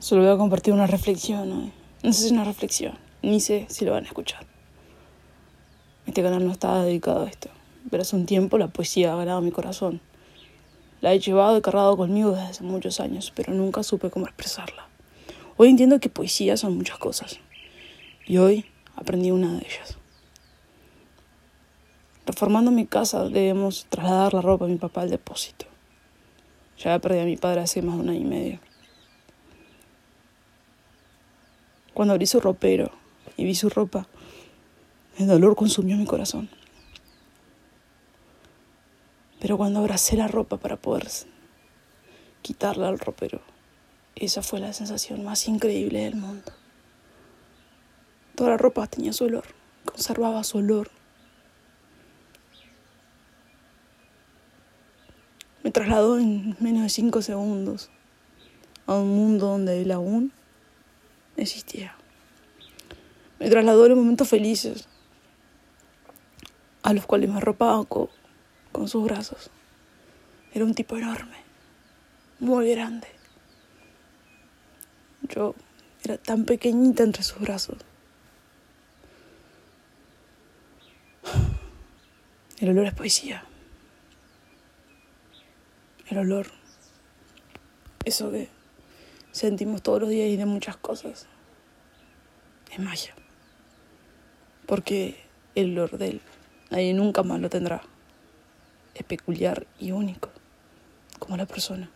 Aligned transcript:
Solo 0.00 0.22
voy 0.22 0.30
a 0.30 0.36
compartir 0.36 0.72
una 0.72 0.86
reflexión 0.86 1.50
hoy. 1.50 1.72
No 2.04 2.12
sé 2.12 2.20
si 2.20 2.26
es 2.26 2.32
una 2.32 2.44
reflexión, 2.44 2.94
ni 3.20 3.40
sé 3.40 3.66
si 3.68 3.84
lo 3.84 3.90
van 3.90 4.04
a 4.04 4.06
escuchar. 4.06 4.46
Este 6.06 6.22
canal 6.22 6.46
no 6.46 6.52
estaba 6.52 6.84
dedicado 6.84 7.24
a 7.24 7.28
esto, 7.28 7.50
pero 7.90 8.02
hace 8.02 8.14
un 8.14 8.24
tiempo 8.24 8.58
la 8.58 8.68
poesía 8.68 9.12
ha 9.12 9.16
ganado 9.16 9.40
mi 9.40 9.50
corazón. 9.50 10.00
La 11.00 11.12
he 11.12 11.18
llevado 11.18 11.58
y 11.58 11.62
cargado 11.62 11.96
conmigo 11.96 12.30
desde 12.30 12.44
hace 12.44 12.62
muchos 12.62 13.00
años, 13.00 13.32
pero 13.34 13.52
nunca 13.52 13.82
supe 13.82 14.08
cómo 14.08 14.26
expresarla. 14.26 14.86
Hoy 15.56 15.68
entiendo 15.68 15.98
que 15.98 16.08
poesía 16.08 16.56
son 16.56 16.76
muchas 16.76 16.98
cosas, 16.98 17.40
y 18.24 18.36
hoy 18.36 18.66
aprendí 18.94 19.32
una 19.32 19.52
de 19.52 19.66
ellas. 19.66 19.98
Reformando 22.24 22.70
mi 22.70 22.86
casa 22.86 23.28
debemos 23.28 23.86
trasladar 23.88 24.32
la 24.32 24.42
ropa 24.42 24.66
de 24.66 24.72
mi 24.74 24.78
papá 24.78 25.00
al 25.00 25.10
depósito. 25.10 25.66
Ya 26.78 26.96
perdí 27.00 27.18
a 27.18 27.24
mi 27.24 27.36
padre 27.36 27.62
hace 27.62 27.82
más 27.82 27.96
de 27.96 28.02
un 28.02 28.08
año 28.10 28.20
y 28.20 28.24
medio. 28.24 28.60
Cuando 31.98 32.14
abrí 32.14 32.26
su 32.26 32.38
ropero 32.38 32.92
y 33.36 33.44
vi 33.44 33.56
su 33.56 33.70
ropa, 33.70 34.06
el 35.18 35.26
dolor 35.26 35.56
consumió 35.56 35.96
mi 35.96 36.06
corazón. 36.06 36.48
Pero 39.40 39.56
cuando 39.56 39.80
abracé 39.80 40.16
la 40.16 40.28
ropa 40.28 40.58
para 40.58 40.76
poder 40.76 41.08
quitarla 42.40 42.86
al 42.86 43.00
ropero, 43.00 43.40
esa 44.14 44.42
fue 44.42 44.60
la 44.60 44.72
sensación 44.72 45.24
más 45.24 45.48
increíble 45.48 46.04
del 46.04 46.14
mundo. 46.14 46.52
Toda 48.36 48.50
la 48.50 48.58
ropa 48.58 48.86
tenía 48.86 49.12
su 49.12 49.24
olor, 49.24 49.46
conservaba 49.84 50.44
su 50.44 50.58
olor. 50.58 50.92
Me 55.64 55.72
trasladó 55.72 56.20
en 56.20 56.56
menos 56.60 56.84
de 56.84 56.90
cinco 56.90 57.22
segundos 57.22 57.90
a 58.86 58.94
un 58.94 59.08
mundo 59.16 59.48
donde 59.48 59.82
él 59.82 59.90
aún 59.90 60.32
existía. 61.42 61.94
Me 63.38 63.48
trasladó 63.48 63.84
a 63.84 63.88
los 63.88 63.98
momentos 63.98 64.28
felices, 64.28 64.88
a 66.82 66.92
los 66.92 67.06
cuales 67.06 67.30
me 67.30 67.36
arropaba 67.36 67.84
con, 67.84 68.08
con 68.72 68.88
sus 68.88 69.04
brazos. 69.04 69.50
Era 70.52 70.64
un 70.64 70.74
tipo 70.74 70.96
enorme, 70.96 71.36
muy 72.40 72.70
grande. 72.70 73.08
Yo 75.22 75.54
era 76.04 76.16
tan 76.18 76.44
pequeñita 76.44 77.02
entre 77.02 77.22
sus 77.22 77.38
brazos. 77.40 77.78
El 82.58 82.70
olor 82.70 82.86
es 82.86 82.94
poesía. 82.94 83.44
El 86.08 86.18
olor. 86.18 86.46
Eso 88.04 88.30
que 88.32 88.48
sentimos 89.38 89.82
todos 89.82 90.00
los 90.00 90.10
días 90.10 90.28
y 90.28 90.36
de 90.36 90.46
muchas 90.46 90.76
cosas. 90.76 91.26
Es 92.70 92.78
magia. 92.78 93.14
Porque 94.66 95.16
el 95.54 95.78
olor 95.78 95.98
de 95.98 96.08
él 96.08 96.20
nadie 96.70 96.92
nunca 96.94 97.22
más 97.22 97.40
lo 97.40 97.48
tendrá. 97.48 97.82
Es 98.94 99.04
peculiar 99.04 99.66
y 99.78 99.92
único, 99.92 100.30
como 101.18 101.36
la 101.36 101.46
persona. 101.46 101.90